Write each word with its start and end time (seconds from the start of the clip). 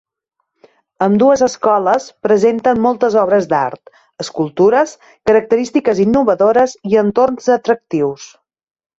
Ambdues 1.05 1.41
escoles 1.47 2.05
presenten 2.27 2.79
moltes 2.85 3.17
obres 3.23 3.47
d'art, 3.51 3.91
escultures, 4.23 4.93
característiques 5.31 6.01
innovadores 6.05 6.73
i 6.93 6.97
entorns 7.03 7.51
atractius. 7.57 8.25